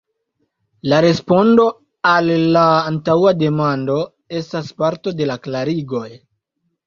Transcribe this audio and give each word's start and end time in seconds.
La 0.91 0.99
respondo 1.05 1.65
al 2.11 2.31
la 2.55 2.63
antaŭa 2.91 3.33
demando 3.43 3.99
estas 4.39 4.73
parto 4.83 5.13
de 5.21 5.29
la 5.33 5.39
klarigoj. 5.47 6.05